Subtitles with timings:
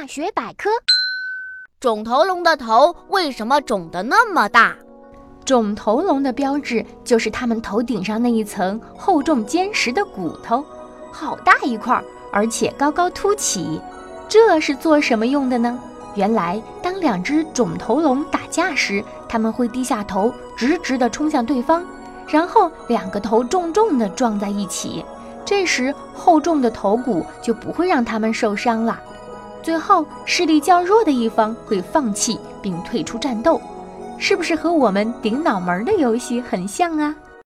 [0.00, 0.70] 大学百科：
[1.80, 4.76] 肿头龙的头为什么肿得那么大？
[5.44, 10.64] 肿头龙的标志就是它们头顶上那一层厚重坚实的骨头，
[11.10, 12.00] 好大一块，
[12.32, 13.80] 而且高高凸起。
[14.28, 15.76] 这是做什么用的呢？
[16.14, 21.84] 原来，当两只肿头龙打架时，它们会低下头，直直地冲向对方，
[22.28, 25.04] 然后两个头重重地撞在一起。
[25.44, 28.96] 这时，厚重的头骨就不会让它们受伤了。
[29.68, 33.60] 最后，势力较弱的一方会放弃并退出战斗。
[34.16, 37.14] 是不是和我们顶脑门的游戏很像啊？